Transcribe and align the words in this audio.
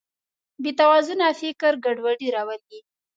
بېتوازنه 0.63 1.27
فکر 1.39 1.73
ګډوډي 1.83 2.29
راولي. 2.35 2.79